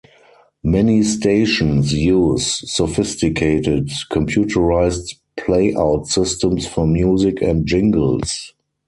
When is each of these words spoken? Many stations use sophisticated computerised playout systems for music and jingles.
Many 0.63 1.03
stations 1.03 1.93
use 1.93 2.43
sophisticated 2.73 3.89
computerised 4.11 5.17
playout 5.37 6.07
systems 6.07 6.65
for 6.65 6.87
music 6.87 7.39
and 7.43 7.67
jingles. 7.67 8.51